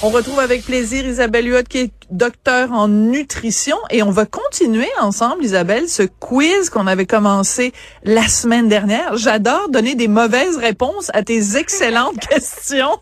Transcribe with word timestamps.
On 0.00 0.10
retrouve 0.10 0.38
avec 0.38 0.64
plaisir 0.64 1.04
Isabelle 1.04 1.48
Huot 1.48 1.64
qui 1.68 1.78
est 1.78 1.92
docteur 2.12 2.70
en 2.70 2.86
nutrition 2.86 3.76
et 3.90 4.04
on 4.04 4.12
va 4.12 4.26
continuer 4.26 4.86
ensemble, 5.00 5.44
Isabelle, 5.44 5.88
ce 5.88 6.04
quiz 6.04 6.70
qu'on 6.70 6.86
avait 6.86 7.04
commencé 7.04 7.72
la 8.04 8.28
semaine 8.28 8.68
dernière. 8.68 9.16
J'adore 9.16 9.68
donner 9.70 9.96
des 9.96 10.06
mauvaises 10.06 10.56
réponses 10.56 11.10
à 11.14 11.24
tes 11.24 11.56
excellentes 11.56 12.20
questions. 12.28 12.96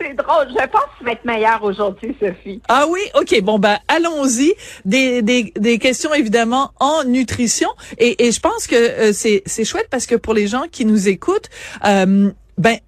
C'est 0.00 0.14
drôle. 0.14 0.48
Je 0.48 0.66
pense 0.66 0.82
que 0.82 0.98
tu 0.98 1.04
vas 1.04 1.12
être 1.12 1.26
meilleure 1.26 1.62
aujourd'hui, 1.62 2.16
Sophie. 2.18 2.62
Ah 2.66 2.86
oui? 2.88 3.00
OK. 3.14 3.38
Bon, 3.42 3.58
ben, 3.58 3.76
allons-y. 3.86 4.54
Des, 4.86 5.20
des, 5.20 5.52
des 5.56 5.78
questions, 5.78 6.14
évidemment, 6.14 6.70
en 6.80 7.04
nutrition. 7.04 7.68
Et, 7.98 8.26
et 8.26 8.32
je 8.32 8.40
pense 8.40 8.66
que 8.66 8.76
euh, 8.76 9.12
c'est, 9.12 9.42
c'est 9.44 9.66
chouette 9.66 9.88
parce 9.90 10.06
que 10.06 10.14
pour 10.14 10.32
les 10.32 10.46
gens 10.46 10.64
qui 10.72 10.86
nous 10.86 11.06
écoutent, 11.06 11.50
euh, 11.84 12.30
ben, 12.56 12.78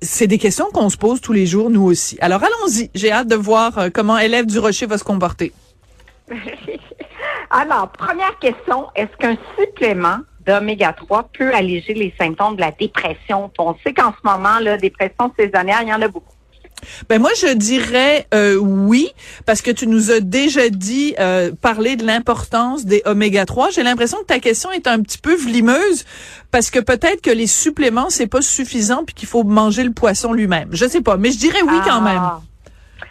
c'est 0.00 0.26
des 0.26 0.38
questions 0.38 0.66
qu'on 0.72 0.90
se 0.90 0.96
pose 0.96 1.20
tous 1.20 1.32
les 1.32 1.46
jours, 1.46 1.70
nous 1.70 1.82
aussi. 1.82 2.16
Alors 2.20 2.42
allons-y. 2.42 2.90
J'ai 2.94 3.10
hâte 3.10 3.28
de 3.28 3.36
voir 3.36 3.78
euh, 3.78 3.88
comment 3.92 4.18
élève 4.18 4.46
du 4.46 4.58
Rocher 4.58 4.86
va 4.86 4.98
se 4.98 5.04
comporter. 5.04 5.52
Alors, 7.50 7.88
première 7.92 8.38
question, 8.40 8.88
est-ce 8.96 9.16
qu'un 9.18 9.36
supplément 9.58 10.18
d'oméga 10.44 10.92
3 10.92 11.30
peut 11.38 11.54
alléger 11.54 11.94
les 11.94 12.12
symptômes 12.18 12.56
de 12.56 12.60
la 12.60 12.72
dépression? 12.72 13.50
On 13.58 13.74
sait 13.84 13.92
qu'en 13.92 14.12
ce 14.12 14.28
moment, 14.28 14.58
la 14.60 14.76
dépression 14.76 15.32
saisonnière, 15.38 15.80
il 15.82 15.88
y 15.88 15.94
en 15.94 16.02
a 16.02 16.08
beaucoup. 16.08 16.34
Ben 17.08 17.20
moi 17.20 17.30
je 17.36 17.52
dirais 17.54 18.26
euh, 18.34 18.56
oui 18.56 19.08
parce 19.46 19.62
que 19.62 19.70
tu 19.70 19.86
nous 19.86 20.10
as 20.10 20.20
déjà 20.20 20.68
dit 20.68 21.14
euh, 21.18 21.52
parler 21.60 21.96
de 21.96 22.04
l'importance 22.04 22.84
des 22.84 23.02
oméga 23.04 23.46
3. 23.46 23.70
J'ai 23.70 23.82
l'impression 23.82 24.18
que 24.18 24.26
ta 24.26 24.38
question 24.38 24.70
est 24.70 24.86
un 24.86 25.00
petit 25.00 25.18
peu 25.18 25.34
vlimeuse 25.34 26.04
parce 26.50 26.70
que 26.70 26.78
peut-être 26.78 27.20
que 27.20 27.30
les 27.30 27.46
suppléments 27.46 28.10
c'est 28.10 28.26
pas 28.26 28.42
suffisant 28.42 29.04
puis 29.04 29.14
qu'il 29.14 29.28
faut 29.28 29.44
manger 29.44 29.84
le 29.84 29.92
poisson 29.92 30.32
lui-même. 30.32 30.68
Je 30.72 30.86
sais 30.86 31.00
pas, 31.00 31.16
mais 31.16 31.30
je 31.30 31.38
dirais 31.38 31.62
oui 31.62 31.78
quand 31.84 32.00
même. 32.00 32.18
Ah. 32.18 32.40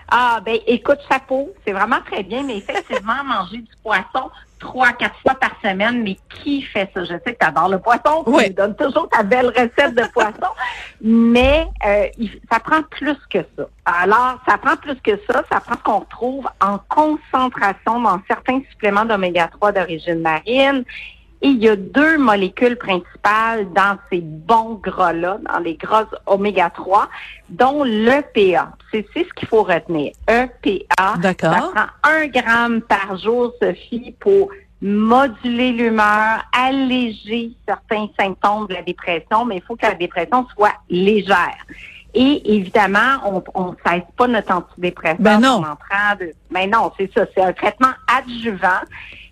ah, 0.09 0.41
ben 0.45 0.57
écoute, 0.67 0.99
chapeau, 1.09 1.53
c'est 1.65 1.73
vraiment 1.73 1.99
très 2.05 2.23
bien, 2.23 2.43
mais 2.43 2.57
effectivement, 2.57 3.13
manger 3.25 3.58
du 3.58 3.71
poisson 3.81 4.30
trois, 4.64 4.94
quatre 4.94 5.19
fois 5.22 5.36
par 5.36 5.52
semaine, 5.61 6.02
mais 6.03 6.17
qui 6.30 6.61
fait 6.61 6.89
ça? 6.94 7.03
Je 7.03 7.14
sais 7.23 7.33
que 7.33 7.39
tu 7.39 7.45
adores 7.45 7.69
le 7.69 7.80
poisson, 7.80 8.23
tu 8.25 8.31
Oui. 8.31 8.45
nous 8.47 8.53
donnes 8.53 8.75
toujours 8.75 9.08
ta 9.09 9.22
belle 9.22 9.47
recette 9.47 9.94
de 9.94 10.05
poisson, 10.14 10.52
mais 11.02 11.67
euh, 11.86 12.08
il- 12.17 12.39
ça 12.52 12.59
prend 12.59 12.81
plus 12.83 13.17
que 13.30 13.39
ça. 13.58 13.64
Alors, 13.86 14.39
ça 14.47 14.58
prend 14.58 14.75
plus 14.78 14.95
que 15.02 15.11
ça, 15.30 15.44
ça 15.52 15.59
prend 15.59 15.75
ce 15.75 15.83
qu'on 15.83 16.00
retrouve 16.00 16.47
en 16.61 16.78
concentration 16.89 18.00
dans 18.00 18.20
certains 18.28 18.61
suppléments 18.72 19.05
d'oméga 19.05 19.47
3 19.50 19.72
d'origine 19.73 20.22
marine. 20.22 20.83
Et 21.44 21.49
il 21.49 21.61
y 21.61 21.67
a 21.67 21.75
deux 21.75 22.17
molécules 22.17 22.77
principales 22.77 23.67
dans 23.73 23.97
ces 24.09 24.22
bons 24.22 24.80
gras-là, 24.81 25.39
dans 25.52 25.59
les 25.59 25.75
gras 25.75 26.05
oméga 26.25 26.69
3, 26.69 27.09
dont 27.49 27.83
l'EPA. 27.83 28.72
C'est 28.91 29.05
c'est 29.13 29.25
ce 29.27 29.33
qu'il 29.33 29.49
faut 29.49 29.64
retenir. 29.64 30.14
EPA. 30.27 31.17
D'accord. 31.19 31.53
Ça 31.53 31.71
prend 31.75 32.09
un 32.11 32.27
gramme 32.27 32.81
par 32.81 33.17
jour, 33.17 33.53
Sophie, 33.61 34.16
pour 34.21 34.49
moduler 34.81 35.73
l'humeur, 35.73 36.45
alléger 36.53 37.52
certains 37.67 38.08
symptômes 38.17 38.67
de 38.67 38.75
la 38.75 38.81
dépression, 38.81 39.44
mais 39.44 39.58
il 39.58 39.64
faut 39.64 39.75
que 39.75 39.86
la 39.86 39.95
dépression 39.95 40.47
soit 40.55 40.73
légère. 40.89 41.66
Et 42.14 42.55
évidemment, 42.55 43.44
on 43.55 43.71
ne 43.71 43.75
cesse 43.86 44.03
pas 44.16 44.27
notre 44.27 44.53
antidépresseur. 44.53 45.17
Ben 45.19 45.39
non. 45.39 45.64
en 45.64 45.75
train 45.75 46.16
de... 46.19 46.31
Mais 46.52 46.67
non, 46.67 46.91
c'est 46.97 47.11
ça. 47.14 47.25
C'est 47.33 47.41
un 47.41 47.53
traitement 47.53 47.94
adjuvant. 48.08 48.81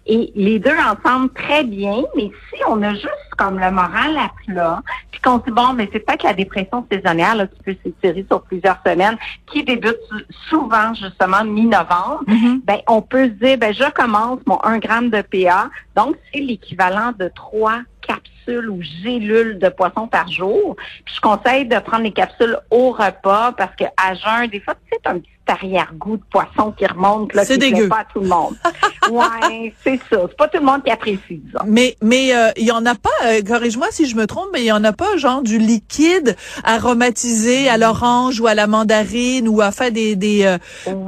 Et 0.07 0.31
les 0.35 0.57
deux 0.59 0.75
ensemble 0.77 1.29
très 1.33 1.63
bien, 1.63 2.01
mais 2.15 2.31
si 2.49 2.61
on 2.67 2.81
a 2.81 2.93
juste 2.93 3.07
comme 3.37 3.59
le 3.59 3.69
moral 3.71 4.17
à 4.17 4.31
plat, 4.47 4.81
puis 5.11 5.21
qu'on 5.21 5.39
se 5.39 5.45
dit, 5.45 5.51
bon, 5.51 5.73
mais 5.73 5.87
c'est 5.93 5.99
peut-être 5.99 6.23
la 6.23 6.33
dépression 6.33 6.85
saisonnière 6.91 7.35
là, 7.35 7.47
qui 7.47 7.61
peut 7.63 7.75
s'étirer 7.83 8.25
sur 8.27 8.41
plusieurs 8.41 8.77
semaines, 8.85 9.17
qui 9.51 9.63
débute 9.63 9.97
sou- 10.09 10.33
souvent 10.49 10.93
justement 10.95 11.43
mi-novembre, 11.43 12.23
Mhm. 12.27 12.61
ben 12.63 12.79
on 12.87 13.01
peut 13.01 13.25
se 13.25 13.45
dire, 13.45 13.57
ben 13.59 13.73
je 13.73 13.89
commence 13.91 14.39
mon 14.47 14.59
1 14.63 14.79
gramme 14.79 15.09
de 15.11 15.21
PA, 15.21 15.69
donc 15.95 16.15
c'est 16.33 16.39
l'équivalent 16.41 17.11
de 17.17 17.31
trois 17.35 17.79
capsules 18.01 18.69
ou 18.69 18.81
gélules 18.81 19.59
de 19.59 19.69
poisson 19.69 20.07
par 20.07 20.27
jour. 20.27 20.75
Puis 21.05 21.13
je 21.15 21.21
conseille 21.21 21.65
de 21.67 21.77
prendre 21.79 22.03
les 22.03 22.11
capsules 22.11 22.57
au 22.71 22.91
repas 22.91 23.51
parce 23.53 23.75
que 23.75 23.83
à 23.95 24.15
jeun, 24.15 24.47
des 24.49 24.59
fois, 24.59 24.73
tu 24.73 24.90
un 25.05 25.19
petit 25.19 25.29
arrière-goût 25.47 26.17
de 26.17 26.23
poisson 26.31 26.71
qui 26.77 26.85
remonte, 26.85 27.33
là, 27.33 27.43
C'est 27.43 27.53
qui 27.57 27.71
dégueu. 27.71 27.89
pas 27.89 27.99
à 28.01 28.05
tout 28.05 28.19
le 28.21 28.27
monde. 28.27 28.55
ouais, 29.11 29.73
c'est 29.83 29.99
ça. 30.09 30.21
C'est 30.29 30.37
pas 30.37 30.47
tout 30.47 30.59
le 30.59 30.65
monde 30.65 30.83
qui 30.83 30.91
apprécie 30.91 31.41
ça. 31.53 31.63
Mais 31.65 31.97
mais 32.01 32.33
euh, 32.35 32.51
il 32.57 32.65
y 32.65 32.71
en 32.71 32.85
a 32.85 32.95
pas. 32.95 33.09
euh, 33.25 33.41
Corrige-moi 33.41 33.87
si 33.91 34.05
je 34.07 34.15
me 34.15 34.27
trompe, 34.27 34.47
mais 34.53 34.61
il 34.61 34.65
y 34.65 34.71
en 34.71 34.83
a 34.83 34.93
pas 34.93 35.17
genre 35.17 35.41
du 35.41 35.57
liquide 35.57 36.35
aromatisé 36.63 37.69
à 37.69 37.77
l'orange 37.77 38.39
ou 38.39 38.47
à 38.47 38.53
la 38.55 38.67
mandarine 38.67 39.47
ou 39.47 39.61
à 39.61 39.71
faire 39.71 39.91
des 39.91 40.15
des 40.15 40.43
euh, 40.45 40.57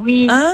Oui. 0.03 0.27
hein? 0.29 0.53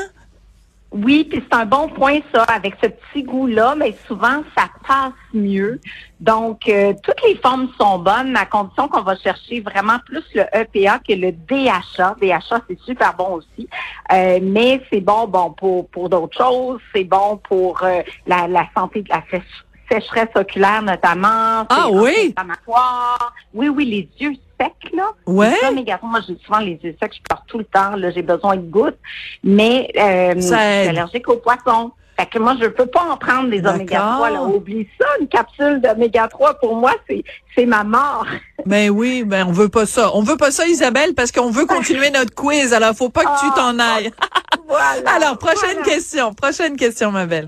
Oui, 0.91 1.23
puis 1.29 1.43
c'est 1.47 1.55
un 1.55 1.67
bon 1.67 1.87
point 1.89 2.17
ça, 2.33 2.43
avec 2.45 2.73
ce 2.81 2.87
petit 2.89 3.21
goût-là, 3.23 3.75
mais 3.77 3.95
souvent 4.07 4.41
ça 4.57 4.69
passe 4.87 5.13
mieux. 5.35 5.79
Donc, 6.19 6.67
euh, 6.67 6.93
toutes 7.03 7.21
les 7.27 7.35
formes 7.35 7.69
sont 7.79 7.99
bonnes, 7.99 8.35
à 8.35 8.47
condition 8.47 8.87
qu'on 8.87 9.03
va 9.03 9.15
chercher 9.15 9.61
vraiment 9.61 9.97
plus 10.07 10.23
le 10.33 10.41
EPA 10.51 10.97
que 11.07 11.13
le 11.13 11.31
DHA. 11.31 12.15
DHA, 12.19 12.61
c'est 12.67 12.79
super 12.81 13.13
bon 13.15 13.35
aussi, 13.35 13.69
Euh, 14.11 14.39
mais 14.41 14.81
c'est 14.91 15.01
bon, 15.01 15.27
bon 15.27 15.51
pour 15.51 15.87
pour 15.89 16.09
d'autres 16.09 16.35
choses. 16.35 16.79
C'est 16.93 17.03
bon 17.03 17.37
pour 17.47 17.83
euh, 17.83 18.01
la, 18.25 18.47
la 18.47 18.65
santé 18.75 19.03
de 19.03 19.09
la 19.09 19.21
sèche- 19.29 19.63
sécheresse 19.91 20.29
oculaire 20.35 20.81
notamment. 20.81 21.65
Ah 21.69 21.87
oui? 21.91 22.33
Oui, 23.53 23.69
oui, 23.69 23.85
les 23.85 24.09
yeux 24.25 24.33
secs 24.59 24.91
là. 24.93 25.07
Ouais. 25.25 25.53
Les 25.63 25.67
oméga 25.69 25.97
3, 25.97 26.09
moi 26.09 26.19
j'ai 26.27 26.37
souvent 26.45 26.59
les 26.59 26.79
yeux 26.83 26.95
secs, 27.01 27.13
je 27.15 27.21
pleure 27.27 27.43
tout 27.47 27.57
le 27.59 27.65
temps, 27.65 27.95
là, 27.95 28.11
j'ai 28.11 28.21
besoin 28.21 28.55
de 28.57 28.61
gouttes, 28.69 28.97
mais 29.43 29.89
euh, 29.97 30.33
je 30.35 30.41
suis 30.41 30.49
Ça 30.49 30.57
allergique 30.59 31.27
aux 31.29 31.37
poissons. 31.37 31.91
Fait 32.19 32.25
que 32.25 32.37
moi, 32.37 32.53
je 32.61 32.67
peux 32.67 32.85
pas 32.85 33.03
en 33.09 33.15
prendre 33.15 33.49
des 33.49 33.65
oméga 33.65 33.99
3. 34.17 34.29
Là. 34.31 34.41
Oublie 34.43 34.85
ça, 34.99 35.05
une 35.21 35.29
capsule 35.29 35.79
d'oméga 35.79 36.27
3, 36.27 36.55
pour 36.55 36.75
moi, 36.75 36.91
c'est 37.09 37.23
c'est 37.55 37.65
ma 37.65 37.83
mort. 37.85 38.25
Ben 38.65 38.89
oui, 38.89 39.23
ben 39.25 39.45
on 39.47 39.53
veut 39.53 39.69
pas 39.69 39.85
ça. 39.85 40.11
On 40.13 40.21
veut 40.21 40.35
pas 40.35 40.51
ça, 40.51 40.67
Isabelle, 40.67 41.13
parce 41.15 41.31
qu'on 41.31 41.49
veut 41.49 41.65
continuer 41.65 42.11
notre 42.11 42.35
quiz. 42.35 42.73
Alors 42.73 42.93
faut 42.93 43.07
pas 43.07 43.21
que 43.21 43.39
tu 43.39 43.45
Ah, 43.51 43.53
t'en 43.55 43.79
ailles. 43.79 44.11
voilà. 44.67 45.09
Alors 45.15 45.37
prochaine 45.37 45.77
Voilà. 45.77 45.83
question. 45.83 46.33
Prochaine 46.33 46.75
question, 46.75 47.09
ma 47.13 47.25
belle. 47.25 47.47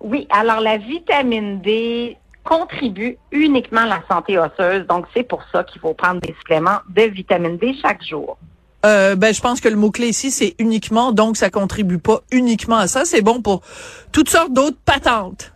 Oui, 0.00 0.26
alors 0.30 0.60
la 0.60 0.76
vitamine 0.76 1.60
D 1.60 2.16
contribue 2.44 3.18
uniquement 3.32 3.82
à 3.82 3.86
la 3.86 4.02
santé 4.08 4.38
osseuse, 4.38 4.86
donc 4.86 5.06
c'est 5.14 5.24
pour 5.24 5.42
ça 5.52 5.64
qu'il 5.64 5.80
faut 5.80 5.94
prendre 5.94 6.20
des 6.20 6.34
suppléments 6.38 6.78
de 6.88 7.02
vitamine 7.02 7.56
D 7.56 7.74
chaque 7.82 8.04
jour. 8.04 8.38
Euh, 8.84 9.16
ben 9.16 9.34
je 9.34 9.40
pense 9.40 9.60
que 9.60 9.68
le 9.68 9.74
mot 9.74 9.90
clé 9.90 10.08
ici 10.08 10.30
c'est 10.30 10.54
uniquement, 10.58 11.12
donc 11.12 11.36
ça 11.36 11.50
contribue 11.50 11.98
pas 11.98 12.20
uniquement 12.30 12.76
à 12.76 12.86
ça. 12.86 13.04
C'est 13.04 13.22
bon 13.22 13.42
pour 13.42 13.62
toutes 14.12 14.28
sortes 14.28 14.52
d'autres 14.52 14.78
patentes. 14.84 15.52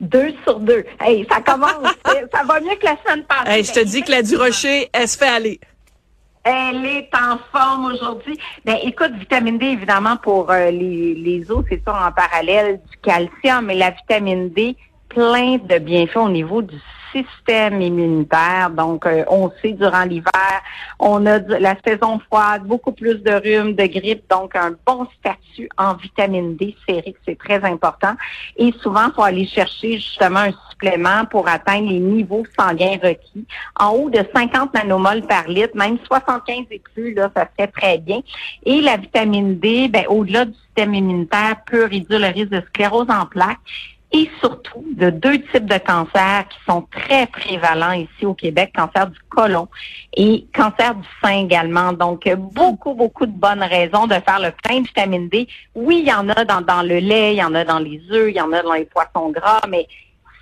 Deux 0.00 0.32
sur 0.44 0.58
deux. 0.60 0.84
Hey, 1.00 1.26
ça 1.30 1.40
commence. 1.40 1.94
ça 2.32 2.42
va 2.44 2.60
mieux 2.60 2.74
que 2.74 2.84
la 2.84 2.96
semaine 3.04 3.24
passée. 3.24 3.50
Hey, 3.50 3.64
je 3.64 3.72
te 3.72 3.80
dis 3.80 4.02
que 4.02 4.10
la 4.10 4.22
du 4.22 4.36
rocher, 4.36 4.90
elle 4.92 5.08
se 5.08 5.16
fait 5.16 5.28
aller. 5.28 5.60
Elle 6.44 6.84
est 6.84 7.10
en 7.14 7.38
forme 7.52 7.92
aujourd'hui. 7.92 8.36
Ben, 8.64 8.76
écoute, 8.82 9.12
vitamine 9.12 9.58
D, 9.58 9.66
évidemment, 9.66 10.16
pour 10.16 10.50
euh, 10.50 10.70
les, 10.70 11.14
les 11.14 11.50
os, 11.50 11.64
c'est 11.68 11.82
ça 11.84 12.08
en 12.08 12.12
parallèle 12.12 12.80
du 12.90 12.96
calcium, 12.98 13.66
mais 13.66 13.76
la 13.76 13.90
vitamine 13.90 14.50
D, 14.50 14.76
plein 15.08 15.58
de 15.58 15.78
bienfaits 15.78 16.16
au 16.16 16.28
niveau 16.28 16.62
du 16.62 16.76
système 17.12 17.80
immunitaire. 17.80 18.70
Donc, 18.70 19.06
euh, 19.06 19.24
on 19.28 19.50
sait 19.60 19.72
durant 19.72 20.04
l'hiver, 20.04 20.62
on 20.98 21.26
a 21.26 21.38
la 21.38 21.76
saison 21.84 22.18
froide, 22.18 22.64
beaucoup 22.64 22.92
plus 22.92 23.16
de 23.22 23.32
rhume, 23.32 23.74
de 23.74 23.86
grippe, 23.86 24.24
donc 24.30 24.56
un 24.56 24.74
bon 24.86 25.06
statut 25.18 25.68
en 25.76 25.94
vitamine 25.94 26.56
D 26.56 26.76
sérique, 26.88 27.16
c'est 27.26 27.38
très 27.38 27.62
important. 27.64 28.14
Et 28.56 28.72
souvent, 28.82 29.06
il 29.08 29.12
faut 29.14 29.22
aller 29.22 29.46
chercher 29.46 29.94
justement 29.94 30.40
un 30.40 30.52
supplément 30.70 31.24
pour 31.30 31.48
atteindre 31.48 31.88
les 31.88 32.00
niveaux 32.00 32.44
sanguins 32.58 32.98
requis. 33.02 33.46
En 33.78 33.90
haut 33.90 34.10
de 34.10 34.24
50 34.34 34.74
nanomoles 34.74 35.22
par 35.22 35.48
litre, 35.48 35.76
même 35.76 35.98
75 36.06 36.66
et 36.70 36.82
plus, 36.94 37.14
là, 37.14 37.30
ça 37.34 37.48
serait 37.56 37.70
très 37.70 37.98
bien. 37.98 38.20
Et 38.64 38.80
la 38.80 38.96
vitamine 38.96 39.58
D, 39.58 39.88
ben, 39.88 40.04
au-delà 40.08 40.46
du 40.46 40.54
système 40.54 40.94
immunitaire, 40.94 41.56
peut 41.66 41.84
réduire 41.84 42.20
le 42.20 42.28
risque 42.28 42.50
de 42.50 42.62
sclérose 42.68 43.10
en 43.10 43.26
plaques 43.26 43.58
et 44.12 44.30
surtout 44.40 44.84
de 44.92 45.10
deux 45.10 45.40
types 45.52 45.66
de 45.66 45.78
cancers 45.78 46.46
qui 46.48 46.58
sont 46.68 46.86
très 46.90 47.26
prévalents 47.26 47.92
ici 47.92 48.26
au 48.26 48.34
Québec, 48.34 48.72
cancer 48.74 49.08
du 49.08 49.18
côlon 49.30 49.68
et 50.14 50.46
cancer 50.54 50.94
du 50.94 51.08
sein 51.22 51.44
également. 51.44 51.92
Donc, 51.92 52.28
beaucoup, 52.36 52.94
beaucoup 52.94 53.26
de 53.26 53.32
bonnes 53.32 53.62
raisons 53.62 54.06
de 54.06 54.14
faire 54.14 54.38
le 54.40 54.50
plein 54.62 54.80
de 54.80 54.86
vitamine 54.86 55.28
D. 55.28 55.48
Oui, 55.74 56.00
il 56.02 56.08
y 56.08 56.12
en 56.12 56.28
a 56.28 56.44
dans, 56.44 56.60
dans 56.60 56.82
le 56.82 56.98
lait, 56.98 57.34
il 57.34 57.38
y 57.38 57.44
en 57.44 57.54
a 57.54 57.64
dans 57.64 57.78
les 57.78 58.02
œufs, 58.10 58.30
il 58.30 58.36
y 58.36 58.40
en 58.40 58.52
a 58.52 58.62
dans 58.62 58.74
les 58.74 58.84
poissons 58.84 59.30
gras, 59.30 59.62
mais 59.68 59.86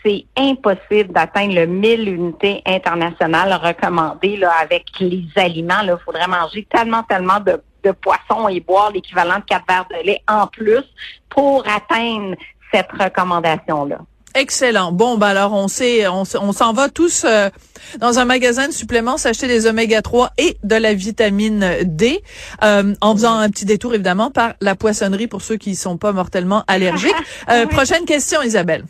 c'est 0.04 0.24
impossible 0.36 1.12
d'atteindre 1.12 1.54
le 1.54 1.66
1000 1.66 2.08
unités 2.08 2.62
internationales 2.66 3.52
recommandées 3.62 4.36
là, 4.36 4.50
avec 4.60 4.86
les 4.98 5.24
aliments. 5.36 5.82
Il 5.82 5.96
faudrait 6.04 6.26
manger 6.26 6.66
tellement, 6.70 7.02
tellement 7.04 7.38
de, 7.38 7.62
de 7.84 7.92
poissons 7.92 8.48
et 8.48 8.60
boire 8.60 8.90
l'équivalent 8.90 9.36
de 9.36 9.44
quatre 9.44 9.66
verres 9.68 9.86
de 9.90 10.06
lait 10.06 10.22
en 10.26 10.46
plus 10.46 10.84
pour 11.28 11.64
atteindre 11.68 12.34
cette 12.72 12.90
recommandation-là. 12.92 13.98
Excellent. 14.34 14.92
Bon, 14.92 15.18
bah 15.18 15.28
alors 15.28 15.52
on 15.52 15.66
sait, 15.66 16.06
on, 16.06 16.24
s'en 16.24 16.72
va 16.72 16.88
tous 16.88 17.24
euh, 17.24 17.50
dans 17.98 18.20
un 18.20 18.24
magasin 18.24 18.68
de 18.68 18.72
suppléments 18.72 19.16
s'acheter 19.16 19.48
des 19.48 19.66
oméga 19.66 20.02
3 20.02 20.30
et 20.38 20.56
de 20.62 20.76
la 20.76 20.94
vitamine 20.94 21.78
D, 21.82 22.22
euh, 22.62 22.94
en 23.00 23.14
faisant 23.14 23.34
un 23.34 23.50
petit 23.50 23.64
détour 23.64 23.92
évidemment 23.94 24.30
par 24.30 24.52
la 24.60 24.76
poissonnerie 24.76 25.26
pour 25.26 25.42
ceux 25.42 25.56
qui 25.56 25.74
sont 25.74 25.96
pas 25.96 26.12
mortellement 26.12 26.64
allergiques. 26.66 27.14
Euh, 27.48 27.66
prochaine 27.66 28.04
question, 28.04 28.42
Isabelle. 28.42 28.84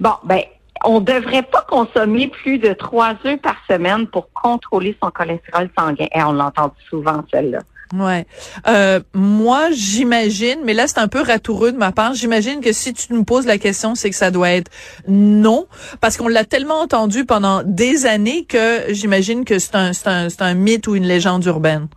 Bon, 0.00 0.14
ben 0.24 0.40
on 0.84 1.00
devrait 1.00 1.42
pas 1.42 1.64
consommer 1.68 2.28
plus 2.28 2.58
de 2.58 2.72
trois 2.72 3.14
œufs 3.24 3.40
par 3.40 3.56
semaine 3.68 4.06
pour 4.06 4.32
contrôler 4.32 4.96
son 5.02 5.10
cholestérol 5.10 5.68
sanguin. 5.78 6.06
Et 6.14 6.22
on 6.22 6.32
l'entend 6.32 6.74
souvent 6.88 7.22
celle-là. 7.30 7.60
Ouais. 7.92 8.24
Euh, 8.68 9.00
moi, 9.14 9.70
j'imagine, 9.72 10.60
mais 10.64 10.74
là 10.74 10.86
c'est 10.86 10.98
un 10.98 11.08
peu 11.08 11.20
ratoureux 11.22 11.72
de 11.72 11.76
ma 11.76 11.90
part. 11.90 12.14
J'imagine 12.14 12.60
que 12.60 12.72
si 12.72 12.94
tu 12.94 13.12
nous 13.12 13.24
poses 13.24 13.46
la 13.46 13.58
question, 13.58 13.96
c'est 13.96 14.10
que 14.10 14.16
ça 14.16 14.30
doit 14.30 14.50
être 14.50 14.70
non, 15.08 15.66
parce 16.00 16.16
qu'on 16.16 16.28
l'a 16.28 16.44
tellement 16.44 16.80
entendu 16.80 17.24
pendant 17.24 17.62
des 17.64 18.06
années 18.06 18.44
que 18.44 18.84
j'imagine 18.90 19.44
que 19.44 19.58
c'est 19.58 19.74
un, 19.74 19.92
c'est 19.92 20.06
un, 20.06 20.28
c'est 20.28 20.42
un 20.42 20.54
mythe 20.54 20.86
ou 20.86 20.94
une 20.94 21.06
légende 21.06 21.44
urbaine. 21.46 21.88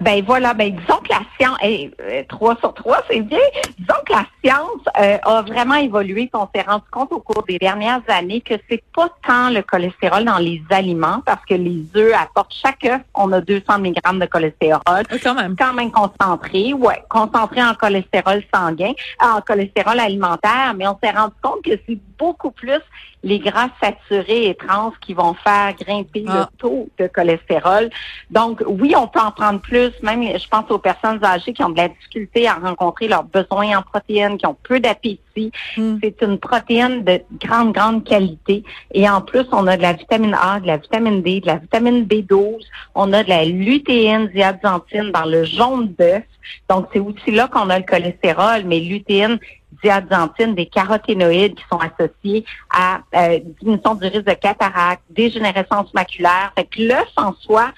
Ben 0.00 0.24
voilà, 0.24 0.54
ben 0.54 0.74
disons 0.74 0.98
que 1.00 1.10
la 1.10 1.20
science, 1.38 1.58
hey, 1.60 1.90
3 2.28 2.52
euh, 2.52 2.56
sur 2.60 2.72
3, 2.72 3.02
c'est 3.10 3.20
bien. 3.20 3.38
Disons 3.78 4.00
que 4.06 4.12
la 4.14 4.26
science 4.42 4.80
euh, 4.98 5.18
a 5.22 5.42
vraiment 5.42 5.74
évolué. 5.74 6.30
On 6.32 6.48
s'est 6.54 6.62
rendu 6.62 6.84
compte 6.90 7.12
au 7.12 7.20
cours 7.20 7.42
des 7.42 7.58
dernières 7.58 8.00
années 8.08 8.40
que 8.40 8.54
c'est 8.68 8.82
pas 8.94 9.10
tant 9.26 9.50
le 9.50 9.60
cholestérol 9.60 10.24
dans 10.24 10.38
les 10.38 10.62
aliments, 10.70 11.20
parce 11.26 11.44
que 11.44 11.52
les 11.52 11.84
œufs 11.96 12.14
apportent 12.14 12.54
chaque 12.54 12.84
œuf, 12.86 13.02
on 13.14 13.30
a 13.32 13.42
200 13.42 13.78
mg 13.78 14.18
de 14.18 14.26
cholestérol. 14.26 15.02
quand 15.22 15.34
même. 15.34 15.54
Quand 15.54 15.74
même 15.74 15.90
concentré, 15.90 16.72
ouais, 16.72 17.02
concentré 17.10 17.62
en 17.62 17.74
cholestérol 17.74 18.42
sanguin, 18.54 18.92
en 19.20 19.42
cholestérol 19.42 20.00
alimentaire, 20.00 20.72
mais 20.76 20.86
on 20.88 20.98
s'est 21.02 21.10
rendu 21.10 21.34
compte 21.42 21.62
que 21.62 21.72
c'est 21.86 21.98
beaucoup 22.20 22.50
plus 22.50 22.82
les 23.22 23.38
gras 23.38 23.68
saturés 23.82 24.46
et 24.46 24.54
trans 24.54 24.92
qui 25.00 25.12
vont 25.14 25.34
faire 25.34 25.74
grimper 25.74 26.20
le 26.20 26.30
ah. 26.30 26.50
taux 26.58 26.88
de 26.98 27.06
cholestérol. 27.06 27.90
Donc, 28.30 28.62
oui, 28.66 28.94
on 28.96 29.08
peut 29.08 29.20
en 29.20 29.30
prendre 29.30 29.60
plus, 29.60 29.90
même, 30.02 30.22
je 30.22 30.48
pense 30.48 30.70
aux 30.70 30.78
personnes 30.78 31.22
âgées 31.24 31.52
qui 31.52 31.62
ont 31.62 31.70
de 31.70 31.76
la 31.76 31.88
difficulté 31.88 32.48
à 32.48 32.54
rencontrer 32.54 33.08
leurs 33.08 33.24
besoins 33.24 33.78
en 33.78 33.82
protéines, 33.82 34.38
qui 34.38 34.46
ont 34.46 34.56
peu 34.62 34.80
d'appétit. 34.80 35.52
Hmm. 35.76 35.98
C'est 36.02 36.22
une 36.22 36.38
protéine 36.38 37.04
de 37.04 37.20
grande, 37.40 37.72
grande 37.72 38.04
qualité. 38.04 38.64
Et 38.92 39.08
en 39.08 39.20
plus, 39.20 39.46
on 39.52 39.66
a 39.66 39.76
de 39.76 39.82
la 39.82 39.92
vitamine 39.92 40.36
A, 40.40 40.60
de 40.60 40.66
la 40.66 40.78
vitamine 40.78 41.22
D, 41.22 41.40
de 41.40 41.46
la 41.46 41.56
vitamine 41.56 42.04
B12. 42.04 42.62
On 42.94 43.12
a 43.12 43.22
de 43.22 43.28
la 43.28 43.44
lutéine, 43.44 44.28
diaxanthine 44.28 45.10
dans 45.12 45.26
le 45.26 45.44
jaune 45.44 45.94
d'œuf. 45.98 46.24
Donc, 46.68 46.88
c'est 46.92 46.98
aussi 46.98 47.30
là 47.30 47.48
qu'on 47.48 47.70
a 47.70 47.78
le 47.78 47.84
cholestérol, 47.84 48.64
mais 48.64 48.80
lutéine, 48.80 49.38
diaxanthine, 49.82 50.54
des 50.54 50.66
caroténoïdes 50.66 51.54
qui 51.54 51.64
sont 51.70 51.78
associés 51.78 52.44
à 52.70 53.00
euh, 53.14 53.40
diminution 53.60 53.94
du 53.94 54.06
risque 54.06 54.26
de 54.26 54.34
cataracte, 54.34 55.02
dégénérescence 55.10 55.92
maculaire. 55.94 56.52
Fait 56.56 56.64
que 56.64 56.82
l'œuf 56.82 57.08
en 57.16 57.34
soi, 57.34 57.72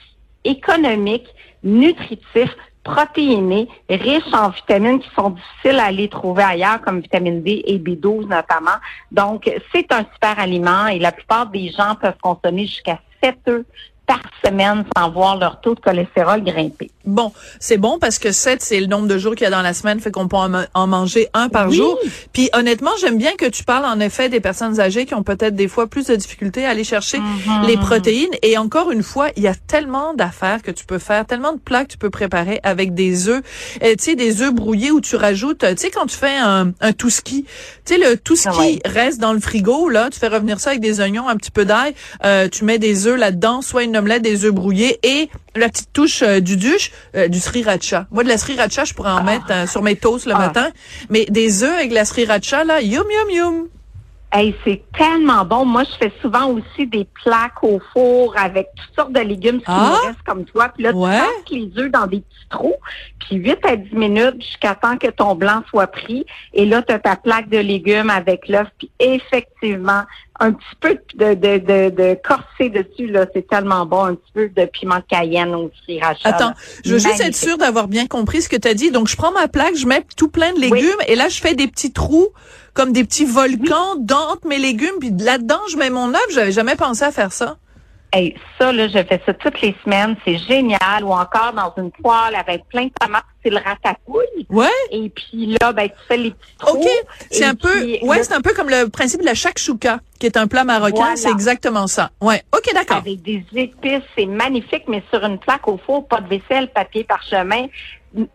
économique, 0.44 1.26
nutritif, 1.62 2.50
protéiné, 2.84 3.68
riche 3.88 4.32
en 4.32 4.50
vitamines 4.50 4.98
qui 4.98 5.08
sont 5.14 5.30
difficiles 5.30 5.78
à 5.78 5.84
aller 5.84 6.08
trouver 6.08 6.42
ailleurs, 6.42 6.80
comme 6.80 7.00
vitamine 7.00 7.42
D 7.42 7.62
et 7.64 7.78
B12 7.78 8.28
notamment. 8.28 8.78
Donc, 9.12 9.50
c'est 9.72 9.92
un 9.92 10.04
super 10.12 10.38
aliment 10.38 10.88
et 10.88 10.98
la 10.98 11.12
plupart 11.12 11.46
des 11.46 11.70
gens 11.70 11.94
peuvent 11.94 12.18
consommer 12.20 12.66
jusqu'à 12.66 12.98
7 13.22 13.36
œufs 13.48 13.64
par 14.06 14.20
semaine 14.44 14.84
sans 14.96 15.10
voir 15.10 15.38
leur 15.38 15.60
taux 15.60 15.74
de 15.74 15.80
cholestérol 15.80 16.42
grimper. 16.42 16.90
Bon, 17.04 17.32
c'est 17.58 17.78
bon 17.78 17.98
parce 17.98 18.18
que 18.18 18.32
7, 18.32 18.62
c'est 18.62 18.80
le 18.80 18.86
nombre 18.86 19.08
de 19.08 19.18
jours 19.18 19.34
qu'il 19.34 19.44
y 19.44 19.46
a 19.46 19.50
dans 19.50 19.62
la 19.62 19.74
semaine, 19.74 20.00
fait 20.00 20.10
qu'on 20.10 20.28
peut 20.28 20.36
en, 20.36 20.86
manger 20.86 21.28
un 21.34 21.48
par 21.48 21.70
jour. 21.70 21.98
Puis 22.32 22.50
honnêtement, 22.52 22.90
j'aime 23.00 23.18
bien 23.18 23.32
que 23.32 23.46
tu 23.46 23.64
parles 23.64 23.84
en 23.84 23.98
effet 24.00 24.28
des 24.28 24.40
personnes 24.40 24.80
âgées 24.80 25.06
qui 25.06 25.14
ont 25.14 25.22
peut-être 25.22 25.54
des 25.54 25.68
fois 25.68 25.86
plus 25.86 26.06
de 26.06 26.16
difficultés 26.16 26.64
à 26.64 26.70
aller 26.70 26.84
chercher 26.84 27.18
mm-hmm. 27.18 27.66
les 27.66 27.76
protéines. 27.76 28.30
Et 28.42 28.58
encore 28.58 28.90
une 28.90 29.02
fois, 29.02 29.28
il 29.36 29.42
y 29.42 29.48
a 29.48 29.54
tellement 29.54 30.14
d'affaires 30.14 30.62
que 30.62 30.70
tu 30.70 30.84
peux 30.84 30.98
faire, 30.98 31.26
tellement 31.26 31.52
de 31.52 31.58
plats 31.58 31.84
que 31.84 31.92
tu 31.92 31.98
peux 31.98 32.10
préparer 32.10 32.60
avec 32.62 32.94
des 32.94 33.28
œufs. 33.28 33.42
Euh, 33.82 33.94
tu 33.96 34.04
sais, 34.04 34.14
des 34.14 34.42
œufs 34.42 34.52
brouillés 34.52 34.90
où 34.90 35.00
tu 35.00 35.16
rajoutes, 35.16 35.58
tu 35.58 35.76
sais, 35.76 35.90
quand 35.90 36.06
tu 36.06 36.16
fais 36.16 36.36
un, 36.36 36.72
un 36.80 36.92
tout 36.92 37.10
ski, 37.10 37.44
tu 37.84 37.94
sais, 37.94 37.98
le 37.98 38.16
tout 38.16 38.36
ski 38.36 38.80
reste 38.84 39.20
dans 39.20 39.32
le 39.32 39.40
frigo, 39.40 39.88
là, 39.88 40.08
tu 40.10 40.18
fais 40.18 40.28
revenir 40.28 40.60
ça 40.60 40.70
avec 40.70 40.82
des 40.82 41.00
oignons, 41.00 41.28
un 41.28 41.36
petit 41.36 41.50
peu 41.50 41.64
d'ail, 41.64 41.94
euh, 42.24 42.48
tu 42.48 42.64
mets 42.64 42.78
des 42.78 43.06
œufs 43.06 43.18
là-dedans, 43.18 43.62
soit 43.62 43.82
une 43.82 43.91
omelette, 43.96 44.22
des 44.22 44.44
œufs 44.44 44.52
brouillés 44.52 44.98
et 45.02 45.28
la 45.54 45.68
petite 45.68 45.92
touche 45.92 46.22
euh, 46.22 46.40
du 46.40 46.56
duche, 46.56 46.92
euh, 47.14 47.28
du 47.28 47.38
sriracha. 47.38 48.06
Moi, 48.10 48.24
de 48.24 48.28
la 48.28 48.38
sriracha, 48.38 48.84
je 48.84 48.94
pourrais 48.94 49.10
en 49.10 49.18
ah. 49.18 49.22
mettre 49.22 49.50
euh, 49.50 49.66
sur 49.66 49.82
mes 49.82 49.96
toasts 49.96 50.26
le 50.26 50.34
ah. 50.34 50.38
matin. 50.38 50.68
Mais 51.10 51.24
des 51.26 51.62
œufs 51.62 51.74
avec 51.74 51.90
de 51.90 51.94
la 51.94 52.04
sriracha, 52.04 52.64
là, 52.64 52.80
yum, 52.80 53.06
yum, 53.10 53.30
yum. 53.30 53.68
Hey, 54.34 54.56
c'est 54.64 54.82
tellement 54.96 55.44
bon. 55.44 55.66
Moi, 55.66 55.84
je 55.84 55.94
fais 56.06 56.12
souvent 56.22 56.46
aussi 56.46 56.86
des 56.86 57.06
plaques 57.22 57.62
au 57.62 57.78
four 57.92 58.34
avec 58.38 58.68
toutes 58.74 58.94
sortes 58.96 59.12
de 59.12 59.20
légumes 59.20 59.58
qui 59.58 59.64
ah? 59.66 59.90
me 59.90 60.06
restent 60.06 60.22
comme 60.24 60.46
toi. 60.46 60.70
Puis 60.70 60.84
là, 60.84 60.92
tu 60.94 60.98
passes 60.98 61.50
les 61.50 61.70
œufs 61.76 61.90
dans 61.90 62.06
des 62.06 62.20
petits 62.20 62.48
trous, 62.48 62.76
puis 63.18 63.36
8 63.36 63.58
à 63.64 63.76
10 63.76 63.94
minutes 63.94 64.42
jusqu'à 64.42 64.74
temps 64.74 64.96
que 64.96 65.08
ton 65.08 65.34
blanc 65.34 65.62
soit 65.68 65.86
pris. 65.86 66.24
Et 66.54 66.64
là, 66.64 66.80
tu 66.80 66.94
as 66.94 66.98
ta 66.98 67.16
plaque 67.16 67.50
de 67.50 67.58
légumes 67.58 68.08
avec 68.08 68.48
l'œuf. 68.48 68.68
Puis 68.78 68.90
effectivement, 69.00 70.04
un 70.42 70.52
petit 70.52 70.76
peu 70.80 70.98
de, 71.14 71.34
de, 71.34 71.58
de, 71.58 71.90
de 71.90 72.18
corset 72.26 72.68
dessus, 72.68 73.06
là, 73.06 73.26
c'est 73.32 73.46
tellement 73.46 73.86
bon. 73.86 74.04
Un 74.04 74.14
petit 74.16 74.32
peu 74.34 74.48
de 74.48 74.64
piment 74.66 74.96
de 74.96 75.04
cayenne 75.08 75.54
aussi, 75.54 76.00
Rachel. 76.00 76.34
Attends, 76.34 76.52
je 76.84 76.94
veux 76.94 76.98
juste 76.98 77.20
être 77.20 77.36
sûre 77.36 77.58
d'avoir 77.58 77.86
bien 77.86 78.08
compris 78.08 78.42
ce 78.42 78.48
que 78.48 78.56
tu 78.56 78.66
as 78.66 78.74
dit. 78.74 78.90
Donc, 78.90 79.06
je 79.06 79.16
prends 79.16 79.30
ma 79.30 79.46
plaque, 79.46 79.76
je 79.76 79.86
mets 79.86 80.04
tout 80.16 80.28
plein 80.28 80.52
de 80.52 80.58
légumes 80.58 81.00
et 81.06 81.14
là, 81.14 81.28
je 81.28 81.40
fais 81.40 81.54
des 81.54 81.68
petits 81.68 81.92
trous 81.92 82.28
comme 82.74 82.92
des 82.92 83.04
petits 83.04 83.24
volcans 83.24 83.96
dans 83.98 84.36
mes 84.46 84.58
légumes, 84.58 84.98
puis 84.98 85.10
là-dedans, 85.10 85.60
je 85.70 85.76
mets 85.76 85.90
mon 85.90 86.12
œuf. 86.12 86.26
J'avais 86.32 86.52
jamais 86.52 86.74
pensé 86.74 87.04
à 87.04 87.12
faire 87.12 87.32
ça. 87.32 87.56
Hey, 88.14 88.34
ça, 88.58 88.72
là, 88.72 88.88
je 88.88 88.98
fais 89.04 89.22
ça 89.24 89.32
toutes 89.34 89.60
les 89.60 89.76
semaines. 89.84 90.16
C'est 90.24 90.38
génial. 90.38 91.04
Ou 91.04 91.12
encore 91.12 91.52
dans 91.54 91.72
une 91.82 91.90
poêle 91.90 92.34
avec 92.34 92.68
plein 92.68 92.86
de 92.86 92.92
tomates, 93.00 93.24
c'est 93.42 93.50
le 93.50 93.56
ratatouille. 93.56 94.46
Ouais. 94.48 94.66
Et 94.90 95.08
puis 95.10 95.56
là, 95.60 95.72
ben, 95.72 95.88
tu 95.88 95.94
fais 96.08 96.16
les 96.16 96.30
petits 96.30 96.56
trous. 96.58 96.78
OK. 96.78 96.88
C'est 97.30 97.44
un 97.44 97.54
peu, 97.54 97.98
ouais, 98.02 98.22
c'est 98.22 98.34
un 98.34 98.40
peu 98.40 98.52
comme 98.54 98.68
le 98.68 98.88
principe 98.88 99.20
de 99.20 99.26
la 99.26 99.34
shakshuka, 99.34 100.00
qui 100.18 100.26
est 100.26 100.36
un 100.36 100.46
plat 100.46 100.64
marocain. 100.64 101.16
C'est 101.16 101.30
exactement 101.30 101.86
ça. 101.86 102.10
Ouais. 102.20 102.42
OK, 102.56 102.72
d'accord. 102.74 102.98
Avec 102.98 103.22
des 103.22 103.44
épices, 103.54 104.02
c'est 104.16 104.26
magnifique, 104.26 104.84
mais 104.88 105.02
sur 105.12 105.24
une 105.24 105.38
plaque 105.38 105.66
au 105.68 105.78
four, 105.78 106.06
pas 106.06 106.20
de 106.20 106.28
vaisselle, 106.28 106.70
papier 106.72 107.04
parchemin 107.04 107.66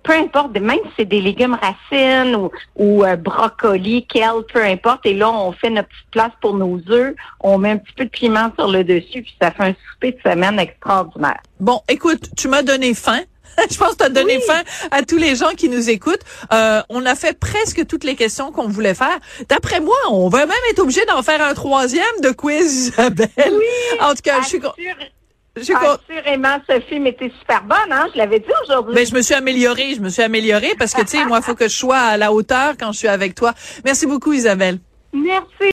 peu 0.04 0.14
importe, 0.14 0.58
même 0.60 0.80
si 0.86 0.92
c'est 0.98 1.06
des 1.06 1.22
légumes 1.22 1.56
racines 1.56 2.36
ou, 2.36 2.52
ou 2.76 3.04
euh, 3.04 3.16
brocoli, 3.16 4.06
kale, 4.08 4.44
peu 4.52 4.64
importe. 4.64 5.06
Et 5.06 5.14
là, 5.14 5.30
on 5.30 5.52
fait 5.52 5.70
notre 5.70 5.88
petite 5.90 6.12
place 6.12 6.32
pour 6.42 6.56
nos 6.56 6.80
œufs. 6.90 7.14
On 7.42 7.58
met 7.58 7.72
un 7.72 7.78
petit 7.78 7.94
peu 7.94 8.06
de 8.06 8.10
piment 8.10 8.52
sur 8.58 8.70
le 8.70 8.84
dessus, 8.84 9.22
puis 9.22 9.36
ça 9.42 9.52
fait 9.52 9.64
un 9.64 9.76
souper 9.92 10.14
de 10.14 10.30
semaine 10.30 10.60
extraordinaire. 10.60 11.40
Bon, 11.60 11.82
écoute, 11.88 12.30
tu 12.36 12.48
m'as 12.48 12.64
donné 12.64 12.94
faim. 12.94 13.22
Je 13.72 13.78
pense 13.78 13.94
que 13.94 13.98
tu 13.98 14.04
as 14.04 14.10
donné 14.10 14.40
faim 14.42 14.62
à 14.92 15.04
tous 15.04 15.18
les 15.18 15.36
gens 15.36 15.52
qui 15.56 15.70
nous 15.70 15.90
écoutent. 15.90 16.22
Euh, 16.54 16.82
on 16.90 17.06
a 17.06 17.16
fait 17.16 17.38
presque 17.38 17.86
toutes 17.88 18.04
les 18.04 18.16
questions 18.16 18.52
qu'on 18.52 18.68
voulait 18.68 18.96
faire. 18.96 19.18
D'après 19.50 19.80
moi, 19.80 19.98
on 20.10 20.30
va 20.30 20.46
même 20.46 20.56
être 20.72 20.80
obligé 20.80 21.04
d'en 21.06 21.24
faire 21.24 21.42
un 21.42 21.54
troisième 21.54 22.06
de 22.22 22.32
quiz, 22.32 22.90
Isabelle. 22.90 23.30
Oui, 23.38 24.00
en 24.00 24.14
tout 24.14 24.22
cas, 24.24 24.42
je 24.42 24.48
suis 24.48 24.62
Assurément, 25.58 26.60
Sophie, 26.70 27.00
mais 27.00 27.14
t'es 27.14 27.32
super 27.40 27.64
bonne, 27.64 27.92
hein? 27.92 28.08
Je 28.14 28.18
l'avais 28.18 28.40
dit 28.40 28.46
aujourd'hui. 28.64 28.94
Mais 28.94 29.02
ben, 29.02 29.10
je 29.10 29.16
me 29.16 29.22
suis 29.22 29.34
améliorée, 29.34 29.96
je 29.96 30.02
me 30.02 30.10
suis 30.10 30.22
améliorée 30.22 30.76
parce 30.78 30.94
que, 30.94 31.02
tu 31.02 31.18
sais, 31.18 31.26
moi, 31.26 31.40
il 31.42 31.44
faut 31.44 31.56
que 31.56 31.68
je 31.68 31.76
sois 31.76 31.98
à 31.98 32.18
la 32.18 32.32
hauteur 32.32 32.76
quand 32.80 32.92
je 32.92 33.00
suis 33.00 33.08
avec 33.08 33.36
toi. 33.36 33.54
Merci 33.84 34.06
beaucoup, 34.06 34.34
Isabelle. 34.34 34.80
Merci. 35.14 35.64